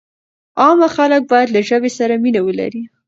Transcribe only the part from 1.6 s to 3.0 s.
ژبې سره مینه ولري.